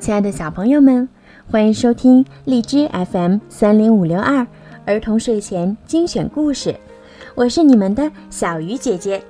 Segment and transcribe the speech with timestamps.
[0.00, 1.08] 亲爱的小朋友们，
[1.50, 4.46] 欢迎收听荔枝 FM 三零五六二
[4.86, 6.74] 儿童睡前精选故事，
[7.34, 9.20] 我是你们的小鱼姐姐。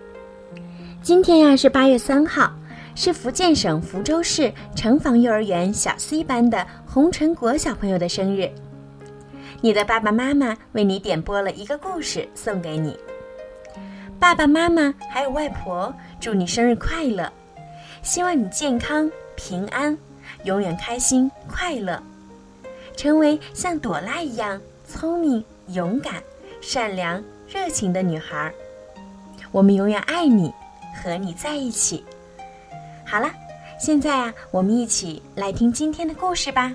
[1.02, 2.52] 今天呀是八月三号，
[2.94, 8.50] 是福建省福州市城防幼儿园小 C 班的洪晨国小朋友的生日。
[9.62, 12.94] 你的爸爸妈妈为你点播了一个故事送给你，
[14.20, 17.32] 爸爸妈妈还有外婆祝你生日快乐，
[18.02, 19.96] 希望你健康平安，
[20.48, 22.02] 永远开心快乐，
[22.96, 26.22] 成为像朵拉一样聪明、勇敢、
[26.62, 28.50] 善良、热情的女孩。
[29.52, 30.50] 我们永远爱你，
[30.96, 32.02] 和你在一起。
[33.04, 33.30] 好了，
[33.78, 36.74] 现在啊，我们一起来听今天的故事吧。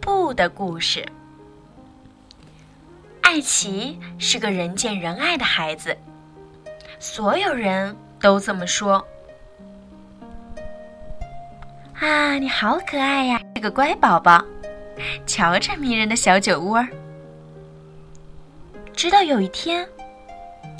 [0.00, 1.04] 布的故事。
[3.22, 5.96] 艾奇是个人见人爱的孩子，
[7.00, 9.04] 所有人都这么说。
[12.02, 14.44] 啊，你好可爱呀，是个乖宝宝。
[15.24, 16.84] 瞧这迷人的小酒窝。
[18.92, 19.88] 直到有一天，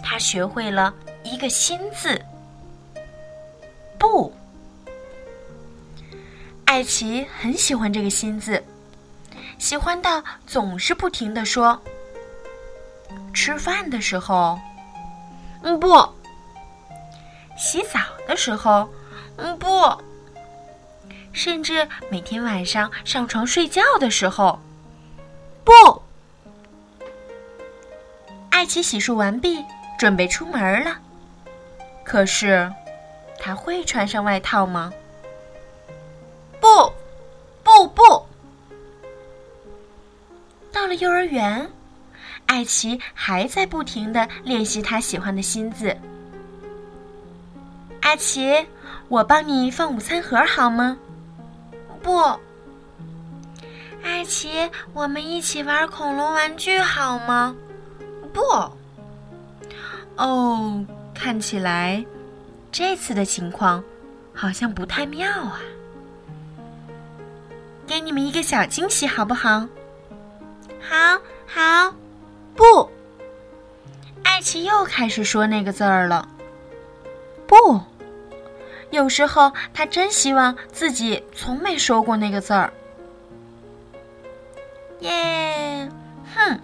[0.03, 0.92] 他学会了
[1.23, 2.20] 一个新字——
[3.97, 4.34] 不。
[6.64, 8.61] 艾奇很喜欢这个新字。
[9.59, 11.81] 喜欢到总是不停的说。
[13.33, 14.59] 吃饭的时候，
[15.62, 15.89] 嗯不；
[17.57, 18.89] 洗澡的时候，
[19.36, 19.69] 嗯不；
[21.33, 24.61] 甚至每天晚上上床睡觉的时候，
[25.64, 26.02] 不。
[28.50, 29.64] 艾奇洗漱完毕，
[29.98, 30.98] 准备出门了。
[32.05, 32.70] 可是，
[33.39, 34.92] 他会穿上外套吗？
[36.61, 36.92] 不，
[37.64, 38.27] 不，不。
[40.70, 41.69] 到了幼儿园，
[42.46, 45.96] 艾奇还在不停的练习他喜欢的新字。
[48.00, 48.67] 艾奇，
[49.08, 50.96] 我帮你放午餐盒好吗？
[52.02, 52.20] 不。
[54.02, 57.55] 艾奇，我们一起玩恐龙玩具好吗？
[58.33, 58.40] 不。
[60.17, 62.05] 哦，看起来
[62.70, 63.83] 这次的情况
[64.35, 65.61] 好像不太妙啊。
[67.86, 69.67] 给你们一个小惊喜，好不好？
[70.80, 71.95] 好好，
[72.57, 72.90] 不。
[74.24, 76.29] 艾奇又开始说那个字儿了。
[77.46, 77.80] 不，
[78.92, 82.70] 有时候他真希望自己从没说过那个字儿。
[85.01, 85.89] 耶，
[86.35, 86.61] 哼！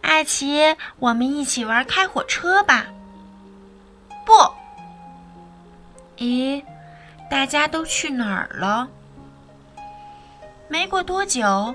[0.00, 2.86] 艾奇，我们一起玩开火车吧。
[4.24, 4.32] 不。
[6.18, 6.62] 咦，
[7.28, 8.88] 大家都去哪儿了？
[10.68, 11.74] 没过多久。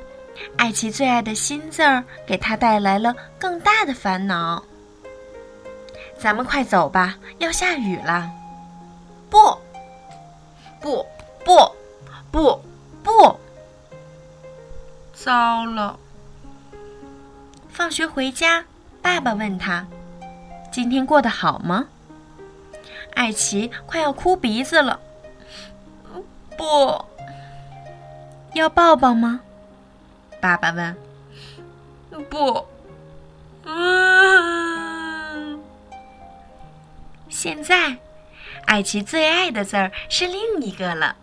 [0.57, 4.63] 艾奇最爱的新字儿给他带来了更大的烦恼。
[6.17, 8.31] 咱们快走吧，要下雨了。
[9.31, 9.57] 不，
[10.81, 11.05] 不，
[11.45, 11.71] 不，
[12.29, 12.61] 不，
[13.01, 13.39] 不！
[15.13, 15.97] 糟了！
[17.69, 18.65] 放学回家，
[19.01, 19.87] 爸爸问他
[20.69, 21.87] ：“今天过得好吗？”
[23.15, 24.99] 艾奇快要哭鼻子了。
[26.57, 27.05] 不
[28.53, 29.39] 要抱抱吗？
[30.41, 30.97] 爸爸问
[32.29, 32.65] ：“不，
[33.63, 35.61] 嗯。”
[37.29, 37.97] 现在，
[38.65, 41.15] 艾奇最爱的字儿是另一个了。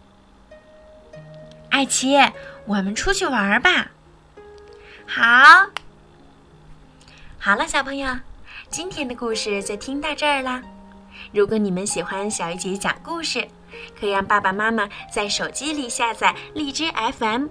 [1.71, 2.17] 艾奇，
[2.67, 3.91] 我们出去玩吧。
[5.07, 5.71] 好，
[7.39, 8.19] 好了，小朋友，
[8.69, 10.63] 今天的故事就听到这儿啦。
[11.33, 13.47] 如果你们喜欢小鱼姐姐讲故事，
[13.99, 17.47] 可以让爸爸妈妈在手机里下载荔枝 FM。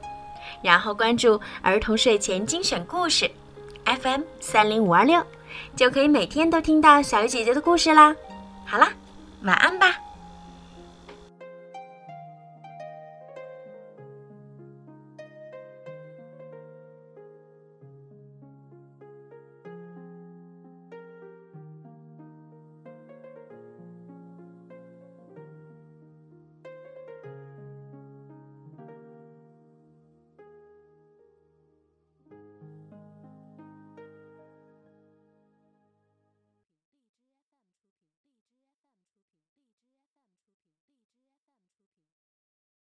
[0.62, 3.30] 然后关注儿童睡前精选故事
[3.86, 5.24] ，FM 三零五二六，
[5.76, 8.16] 就可以每天都听到小鱼姐姐的故事啦。
[8.66, 8.92] 好啦，
[9.42, 10.06] 晚安吧。